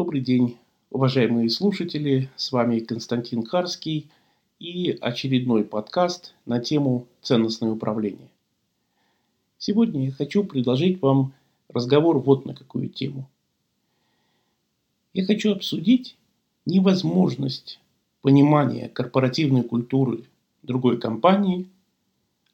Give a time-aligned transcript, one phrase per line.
[0.00, 0.56] Добрый день,
[0.88, 2.30] уважаемые слушатели.
[2.34, 4.08] С вами Константин Харский
[4.58, 8.30] и очередной подкаст на тему ценностное управление.
[9.58, 11.34] Сегодня я хочу предложить вам
[11.68, 13.28] разговор вот на какую тему.
[15.12, 16.16] Я хочу обсудить
[16.64, 17.78] невозможность
[18.22, 20.24] понимания корпоративной культуры
[20.62, 21.68] другой компании,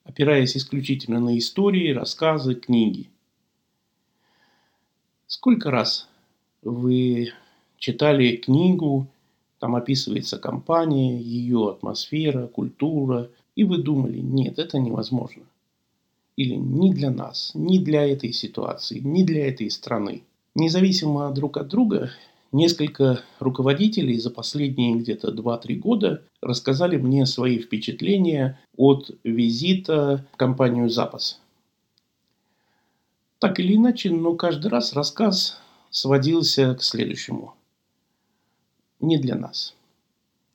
[0.03, 3.09] опираясь исключительно на истории, рассказы, книги.
[5.29, 6.09] Сколько раз
[6.67, 7.33] вы
[7.79, 9.07] читали книгу,
[9.59, 15.43] там описывается компания, ее атмосфера, культура, и вы думали, нет, это невозможно.
[16.37, 20.23] Или не для нас, не для этой ситуации, не для этой страны.
[20.55, 22.11] Независимо друг от друга,
[22.53, 30.91] несколько руководителей за последние где-то 2-3 года рассказали мне свои впечатления от визита в компанию
[30.91, 31.41] «Запас».
[33.39, 37.55] Так или иначе, но каждый раз рассказ сводился к следующему.
[39.01, 39.75] Не для нас.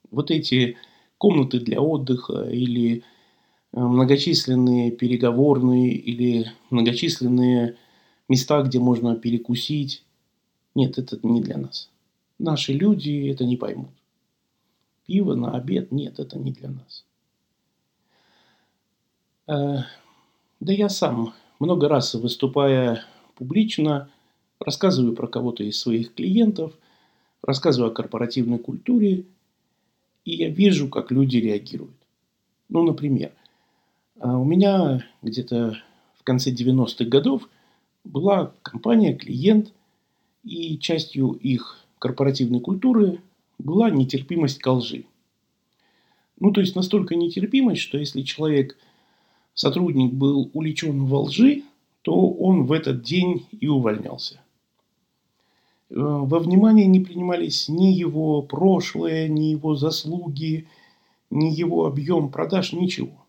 [0.10, 0.78] Вот эти
[1.18, 7.78] комнаты для отдыха или э, многочисленные переговорные или многочисленные
[8.28, 10.04] места, где можно перекусить.
[10.76, 11.90] Нет, это не для нас.
[12.40, 13.92] Наши люди это не поймут.
[15.06, 17.06] Пиво на обед, нет, это не для нас.
[19.48, 19.84] Э,
[20.60, 24.10] да я сам много раз выступая публично–
[24.62, 26.74] рассказываю про кого-то из своих клиентов,
[27.42, 29.26] рассказываю о корпоративной культуре,
[30.26, 31.96] и я вижу, как люди реагируют.
[32.70, 33.32] Ну, например,
[34.20, 35.78] а, у меня где-то
[36.16, 37.50] в конце 90-х годов
[38.04, 39.74] была компания, клиент,
[40.44, 43.20] и частью их корпоративной культуры
[43.60, 45.06] была нетерпимость к лжи.
[46.40, 48.78] Ну, то есть настолько нетерпимость, что если человек,
[49.54, 51.64] сотрудник был уличен во лжи,
[52.02, 54.41] то он в этот день и увольнялся.
[55.92, 60.68] Э, во внимание не принимались ни его прошлое, ни его заслуги,
[61.30, 63.26] ни его объем продаж, ничего.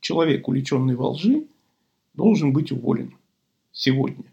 [0.00, 1.46] Человек, увлеченный во лжи,
[2.14, 3.16] должен быть уволен
[3.72, 4.24] сегодня.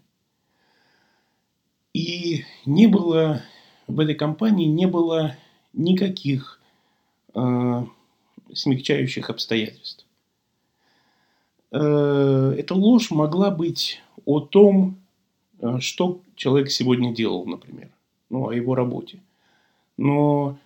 [1.92, 3.42] И не было
[3.88, 5.36] в этой компании не было
[5.72, 6.60] никаких
[7.34, 7.84] э,
[8.52, 10.06] смягчающих обстоятельств.
[11.72, 14.96] Э, эта ложь могла быть о том,
[15.80, 17.90] что человек сегодня делал, например,
[18.30, 19.20] ну, о его работе.
[19.96, 20.58] Но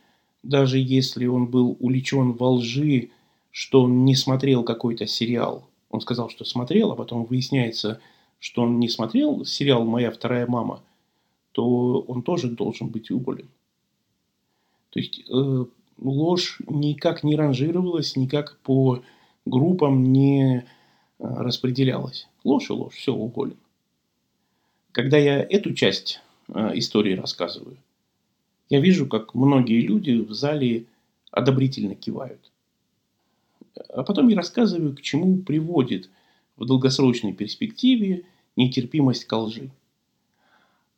[0.43, 3.11] даже если он был увлечен во лжи,
[3.51, 8.01] что он не смотрел какой-то сериал, он сказал, что смотрел, а потом выясняется,
[8.39, 10.83] что он не смотрел сериал «Моя вторая мама»,
[11.53, 13.49] то он тоже должен быть уволен.
[14.91, 15.65] То есть э,
[15.99, 19.03] ложь никак не ранжировалась, никак по
[19.45, 20.63] группам не э,
[21.19, 22.29] распределялась.
[22.45, 23.57] Ложь и ложь, все, уволен.
[24.93, 27.77] Когда я эту часть э, истории рассказываю,
[28.69, 30.87] я вижу, как многие люди в зале
[31.31, 32.51] одобрительно кивают.
[33.89, 36.11] А потом я рассказываю, к чему приводит
[36.57, 38.25] в долгосрочной перспективе
[38.57, 39.71] нетерпимость к лжи.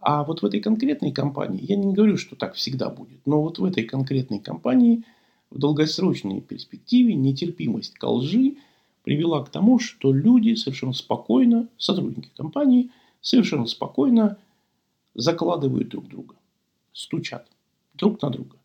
[0.01, 3.59] А вот в этой конкретной компании, я не говорю, что так всегда будет, но вот
[3.59, 5.05] в этой конкретной компании
[5.51, 8.57] в долгосрочной перспективе нетерпимость к лжи
[9.05, 12.91] привела к тому, что люди совершенно спокойно, сотрудники компании–
[13.23, 14.37] совершенно спокойно
[15.15, 16.35] закладывают друг друга,
[16.93, 17.49] стучат
[17.95, 18.57] друг на друга.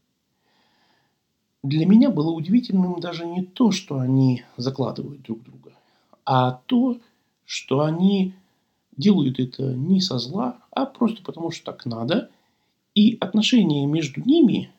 [1.63, 5.73] Для меня было удивительным даже не то, что они закладывают друг друга,
[6.25, 6.99] а то,
[7.45, 8.33] что они
[8.95, 12.29] делают это не со зла, а просто потому, что так надо,
[12.95, 14.71] и отношения между ними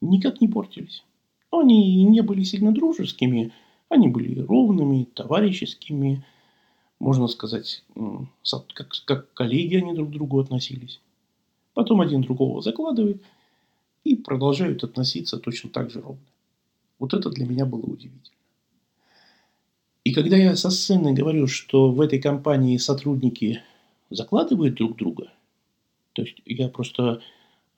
[0.00, 1.04] никак не портились.
[1.50, 3.52] Они не были сильно дружескими,
[3.88, 6.24] они были ровными, товарищескими,
[7.02, 7.82] можно сказать,
[8.74, 11.00] как, как коллеги они друг к другу относились.
[11.74, 13.20] Потом один другого закладывает
[14.04, 16.22] и продолжают относиться точно так же ровно.
[17.00, 18.38] Вот это для меня было удивительно.
[20.04, 23.62] И когда я со сцены говорю, что в этой компании сотрудники
[24.10, 25.32] закладывают друг друга,
[26.12, 27.20] то есть я просто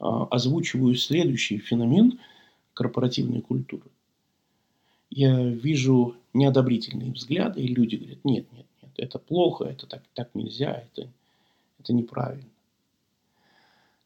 [0.00, 2.18] а, озвучиваю следующий феномен
[2.74, 3.90] корпоративной культуры.
[5.08, 8.63] Я вижу неодобрительные взгляды, и люди говорят, нет, нет,
[8.96, 11.08] это плохо, это так, так нельзя, это,
[11.78, 12.48] это неправильно.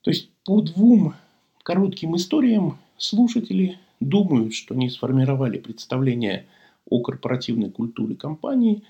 [0.02, 1.14] То есть по двум
[1.62, 6.46] коротким историям слушатели думают, что они сформировали представление
[6.88, 8.82] о корпоративной культуре компании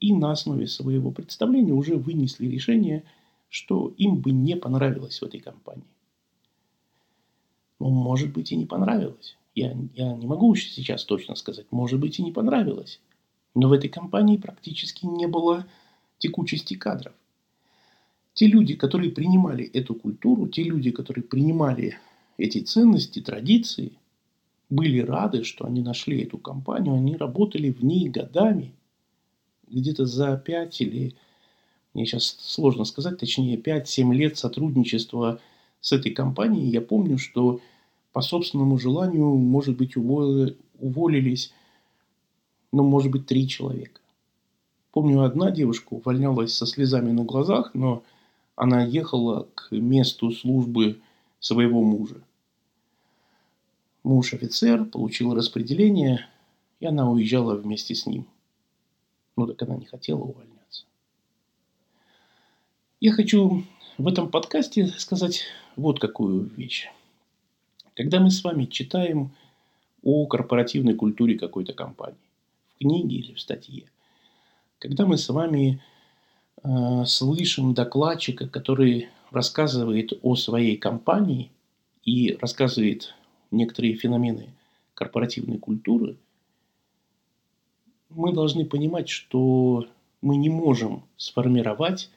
[0.00, 3.04] и на основе своего представления уже вынесли решение,
[3.48, 5.84] что им бы не понравилось в этой компании.
[7.80, 9.36] Ну, может быть, и не понравилось.
[9.54, 11.66] Я, я не могу сейчас точно сказать.
[11.70, 13.00] Может быть, и не понравилось.
[13.54, 15.66] Но в этой компании практически не было
[16.18, 17.14] текучести кадров.
[18.34, 21.98] те люди, которые принимали эту культуру, те люди, которые принимали
[22.36, 23.92] эти ценности, традиции,
[24.70, 28.74] были рады, что они нашли эту компанию, они работали в ней годами,
[29.68, 31.14] где-то за пять или,
[31.94, 35.40] мне сейчас сложно сказать, точнее 5-7 лет сотрудничества
[35.80, 37.60] с этой компанией, я помню, что
[38.12, 41.52] по собственному желанию, может быть, уволились,
[42.72, 44.00] ну, может быть, три человека.
[44.92, 48.02] Помню, одна девушка увольнялась со слезами на глазах, но
[48.56, 51.00] она ехала к месту службы
[51.40, 52.20] своего мужа.
[54.02, 56.26] Муж офицер, получил распределение,
[56.80, 58.26] и она уезжала вместе с ним.
[59.36, 60.84] Ну так она не хотела увольняться.
[63.00, 63.64] Я хочу
[63.98, 65.44] в этом подкасте сказать
[65.76, 66.88] вот какую вещь.
[67.94, 69.30] Когда мы с вами читаем
[70.02, 72.18] о корпоративной культуре какой-то компании,
[72.78, 73.84] книге или в статье,
[74.78, 75.82] когда мы с вами
[76.62, 81.50] э, слышим докладчика, который рассказывает о своей компании
[82.04, 83.14] и рассказывает
[83.50, 84.54] некоторые феномены
[84.94, 86.16] корпоративной культуры,
[88.08, 89.86] мы должны понимать, что
[90.22, 92.10] мы не можем сформировать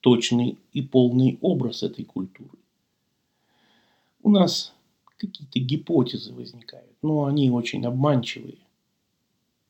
[0.00, 2.58] точный и полный образ этой культуры.
[4.22, 4.72] У нас
[5.16, 8.58] какие-то гипотезы возникают, но они очень обманчивые.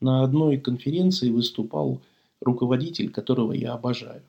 [0.03, 2.01] На одной конференции выступал
[2.41, 4.23] руководитель, которого я обожаю.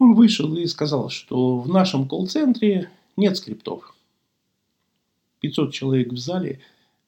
[0.00, 3.94] Он вышел и сказал, что в нашем колл-центре нет скриптов.
[5.38, 6.58] 500 человек в зале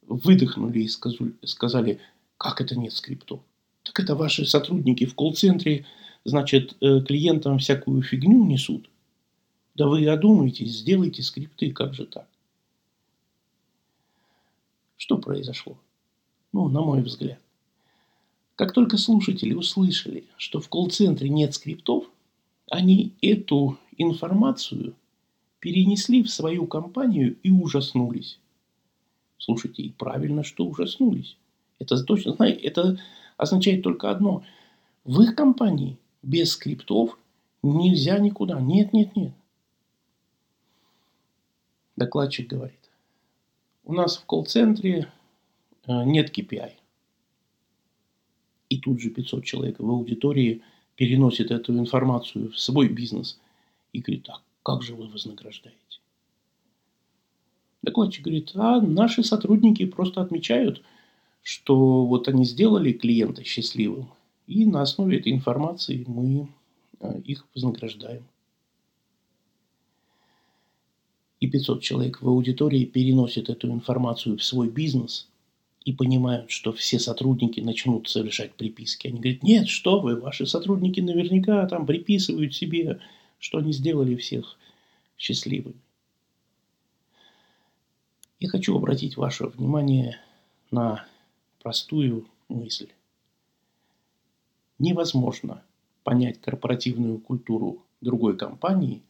[0.02, 1.98] выдохнули и сказали,
[2.36, 3.40] как это нет скриптов?
[3.82, 5.86] Так это ваши сотрудники в колл-центре,
[6.24, 8.88] значит, э, клиентам всякую фигню несут.
[9.74, 12.28] Да вы одумайтесь, сделайте скрипты, как же так?
[14.96, 15.76] Что произошло?
[16.52, 17.40] Ну, на мой взгляд.
[18.56, 22.04] Как только слушатели услышали, что в колл-центре нет скриптов,
[22.70, 24.94] они эту информацию
[25.60, 28.38] перенесли в свою компанию и ужаснулись.
[29.38, 31.36] Слушайте, и правильно, что ужаснулись.
[31.78, 32.98] Это точно, знаете, это
[33.36, 34.42] означает только одно.
[35.04, 37.18] В их компании без скриптов
[37.62, 38.60] нельзя никуда.
[38.60, 39.32] Нет, нет, нет.
[41.96, 42.76] Докладчик говорит.
[43.84, 45.10] У нас в колл-центре
[46.04, 46.72] нет KPI.
[48.68, 50.62] И тут же 500 человек в аудитории
[50.96, 53.40] переносит эту информацию в свой бизнес
[53.92, 55.78] и говорит, так, как же вы вознаграждаете?
[57.82, 60.82] Докладчик говорит, а наши сотрудники просто отмечают,
[61.42, 64.10] что вот они сделали клиента счастливым,
[64.46, 66.48] и на основе этой информации мы
[67.00, 68.24] а, их вознаграждаем.
[71.40, 75.30] И 500 человек в аудитории переносят эту информацию в свой бизнес
[75.84, 79.06] и понимают, что все сотрудники начнут совершать приписки.
[79.08, 83.00] Они говорят, нет, что вы, ваши сотрудники наверняка там приписывают себе
[83.40, 84.56] что они сделали всех
[85.18, 85.80] счастливыми.
[88.38, 90.20] Я хочу обратить ваше внимание
[90.70, 91.06] на
[91.62, 92.88] простую мысль.
[94.78, 95.62] Невозможно
[96.04, 99.02] понять корпоративную культуру другой компании,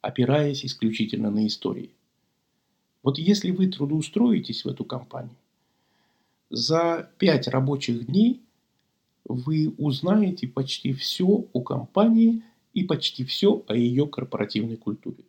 [0.00, 1.90] опираясь исключительно на истории.
[3.02, 5.36] Вот если вы трудоустроитесь в эту компанию,
[6.50, 8.42] за пять рабочих дней
[9.24, 12.42] вы узнаете почти все о компании–
[12.78, 15.24] и почти все о ее корпоративной культуре.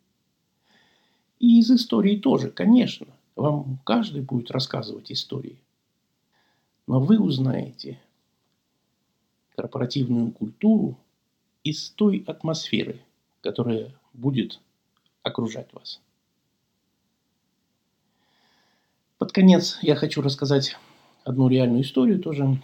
[1.40, 3.08] И из истории тоже, конечно.
[3.34, 5.58] Вам каждый будет рассказывать истории.
[6.86, 8.00] Но вы узнаете
[9.56, 10.98] корпоративную культуру
[11.64, 13.00] из той атмосферы,
[13.40, 14.60] которая будет
[15.22, 16.00] окружать вас.
[19.18, 20.76] Под конец я хочу рассказать
[21.30, 22.62] одну реальную историю тоже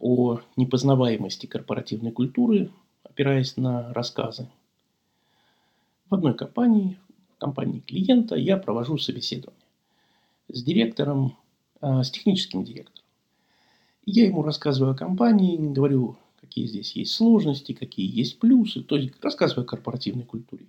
[0.00, 2.70] о непознаваемости корпоративной культуры
[3.12, 4.48] опираясь на рассказы.
[6.08, 6.98] В одной компании,
[7.36, 9.66] в компании клиента, я провожу собеседование
[10.48, 11.36] с директором,
[11.80, 13.04] а, с техническим директором.
[14.06, 19.12] Я ему рассказываю о компании, говорю, какие здесь есть сложности, какие есть плюсы, то есть
[19.22, 20.66] рассказываю о корпоративной культуре.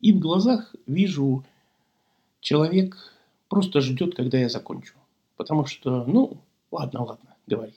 [0.00, 1.44] И в глазах вижу,
[2.40, 2.96] человек
[3.48, 4.94] просто ждет, когда я закончу.
[5.38, 6.36] Потому что, ну,
[6.72, 7.72] ладно, ладно, говори.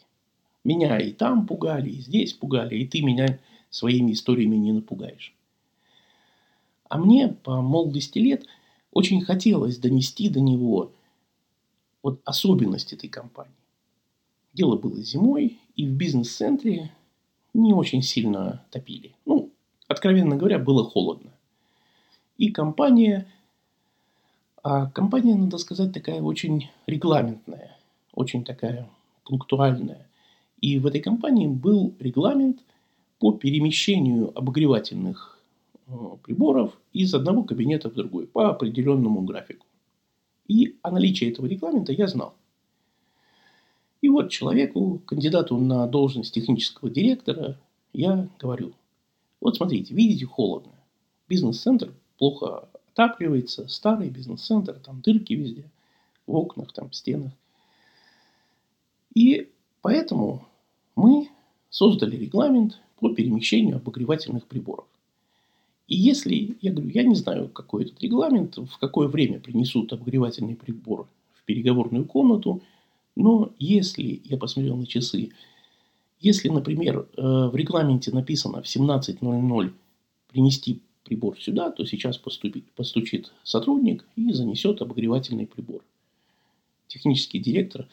[0.63, 3.39] Меня и там пугали, и здесь пугали, и ты меня
[3.69, 5.33] своими историями не напугаешь.
[6.89, 8.45] А мне по молодости лет
[8.91, 10.91] очень хотелось донести до него
[12.01, 13.53] вот особенность этой компании.
[14.53, 16.91] Дело было зимой, и в бизнес-центре
[17.53, 19.15] не очень сильно топили.
[19.25, 19.51] Ну,
[19.87, 21.31] откровенно говоря, было холодно.
[22.37, 23.31] И компания,
[24.63, 27.77] а компания, надо сказать, такая очень регламентная,
[28.13, 28.87] очень такая
[29.25, 30.07] пунктуальная.
[30.59, 32.59] И в этой компании был регламент–
[33.21, 35.37] по перемещению обогревательных
[36.23, 39.67] приборов из одного кабинета в другой по определенному графику.
[40.47, 42.33] И о наличии этого регламента я знал.
[44.01, 47.59] И вот человеку, кандидату на должность технического директора,
[47.93, 48.71] я говорю,
[49.39, 50.71] вот смотрите, видите, холодно.
[51.29, 55.63] Бизнес-центр плохо отапливается, старый бизнес-центр, там дырки везде,
[56.27, 57.31] в окнах, там, в стенах.
[59.13, 59.49] И
[59.81, 60.47] поэтому
[60.95, 61.29] мы
[61.69, 64.85] создали регламент по перемещению обогревательных приборов.
[65.87, 70.55] И если, я говорю, я не знаю, какой этот регламент, в какое время принесут обогревательный
[70.55, 72.61] прибор в переговорную комнату,
[73.15, 75.31] но если, я посмотрел на часы,
[76.21, 79.73] если, например, э, в регламенте написано в 17.00
[80.29, 80.81] принести
[81.11, 85.83] прибор сюда, то сейчас поступит, постучит сотрудник и занесет обогревательный прибор.
[86.87, 87.89] Технический директор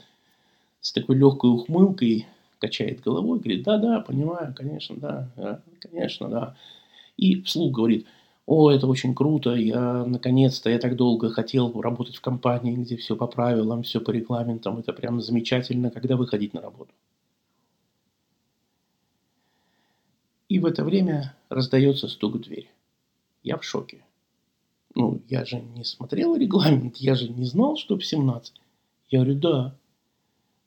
[0.81, 2.27] с такой легкой ухмылкой
[2.61, 6.57] качает головой, говорит, да-да, понимаю, конечно, да, конечно, да.
[7.17, 8.07] И вслух говорит,
[8.47, 13.17] о, это очень круто, я наконец-то, я так долго хотел работать в компании, где все
[13.17, 16.93] по правилам, все по регламентам, это прям замечательно, когда выходить на работу.
[20.49, 22.71] И в это время раздается стук в дверь.
[23.43, 24.05] Я в шоке.
[24.95, 28.55] Ну, я же не смотрел регламент, я же не знал, что в 17.
[29.11, 29.79] Я говорю, да.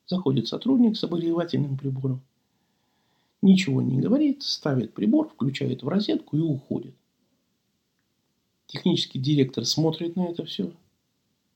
[0.08, 2.22] Заходит сотрудник с обогревательным прибором.
[3.42, 6.96] Ничего не говорит, ставит прибор, включает в розетку и уходит.
[8.68, 10.72] Технический директор смотрит на это все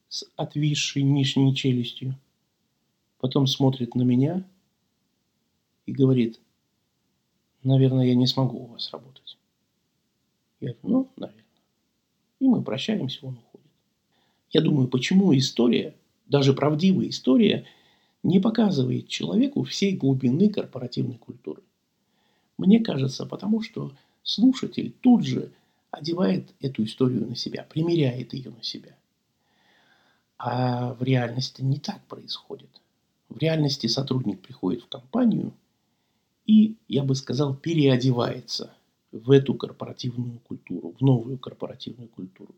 [0.09, 2.17] с отвисшей нижней челюстью.
[3.19, 4.47] Потом смотрит на меня
[5.85, 6.39] и говорит,
[7.63, 9.24] наверное, я не смогу у вас работать.
[10.69, 11.43] Я говорю, ну, наверное.
[12.39, 13.67] И мы прощаемся, он уходит.
[14.51, 15.95] Я думаю, почему история,
[16.27, 17.65] даже правдивая история,
[18.23, 21.61] не показывает человеку всей глубины корпоративной культуры.
[22.57, 23.91] Мне кажется, потому что
[24.23, 25.51] слушатель тут же
[25.91, 28.95] одевает эту историю на себя, примеряет ее на себя.
[30.37, 32.81] А в реальности не так происходит.
[33.29, 35.53] В реальности сотрудник приходит в компанию–
[36.45, 38.71] и, я бы сказал, переодевается
[39.23, 42.53] в эту корпоративную культуру, в новую корпоративную культуру,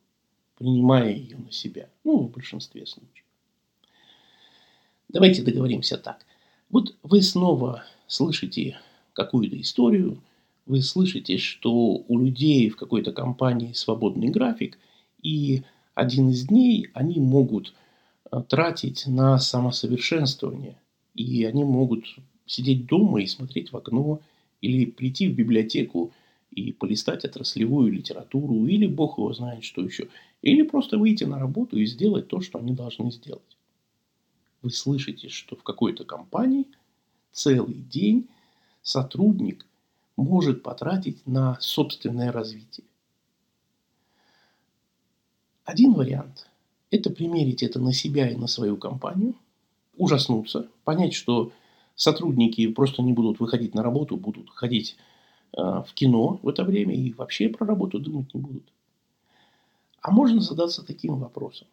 [0.58, 3.26] принимая ее на себя, ну, в большинстве случаев.
[5.10, 6.26] Давайте договоримся так.
[6.70, 8.78] Вот вы снова слышите
[9.14, 10.22] какую-то историю,
[10.66, 11.72] вы слышите, что
[12.08, 14.78] у людей в какой-то компании свободный график,
[15.22, 17.74] и один из дней они могут
[18.32, 20.78] э, тратить на самосовершенствование,
[21.16, 22.04] и они могут
[22.46, 24.20] сидеть дома и смотреть в окно,
[24.62, 26.12] или прийти в библиотеку
[26.62, 30.10] и полистать отраслевую литературу, или бог его знает что еще,
[30.42, 33.58] или просто выйти на работу и сделать то, что они должны сделать.
[34.62, 36.66] Вы слышите, что в какой-то компании
[37.32, 38.28] целый день
[38.82, 39.66] сотрудник
[40.16, 42.88] может потратить на собственное развитие.
[45.64, 46.50] Один вариант–
[46.92, 49.36] это примерить это на себя и на свою компанию,
[49.96, 51.52] ужаснуться, понять, что
[51.96, 54.96] сотрудники просто не будут выходить на работу, будут ходить
[55.54, 58.72] в кино в это время и вообще про работу думать не будут.
[60.02, 61.68] А можно задаться таким вопросом.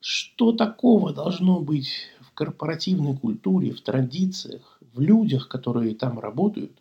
[0.00, 1.90] Что такого должно быть
[2.20, 6.72] в корпоративной культуре, в традициях, в людях, которые там работают,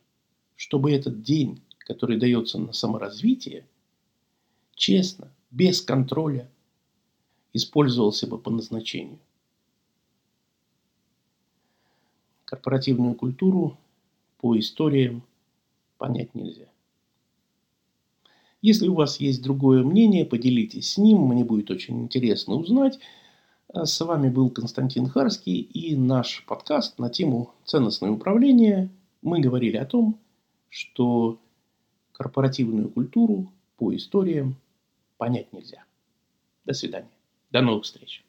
[0.55, 3.65] чтобы этот день, который дается на саморазвитие,
[4.75, 6.49] честно, без контроля,
[7.53, 9.19] использовался бы по назначению?
[12.45, 13.77] корпоративную культуру
[14.37, 15.23] по историям
[15.97, 16.65] понять нельзя.
[18.61, 22.99] Если у вас есть другое мнение, поделитесь с ним, мне будет очень интересно узнать.
[23.71, 28.89] А с вами был Константин Харский и наш подкаст на тему ценностное управление.
[29.21, 30.19] Мы говорили о том,
[30.69, 31.39] что
[32.11, 34.55] корпоративную культуру по историям
[35.17, 35.83] понять нельзя.
[36.65, 37.11] До свидания.
[37.51, 38.24] До новых встреч.